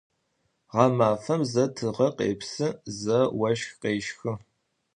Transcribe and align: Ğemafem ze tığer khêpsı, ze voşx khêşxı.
Ğemafem 0.75 1.41
ze 1.51 1.65
tığer 1.75 1.99
khêpsı, 2.17 2.67
ze 3.01 3.19
voşx 3.39 3.69
khêşxı. 3.81 4.31